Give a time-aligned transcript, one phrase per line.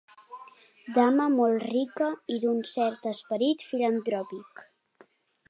[0.95, 2.07] Dama molt rica
[2.37, 4.65] i d'un cert esperit filantròpic.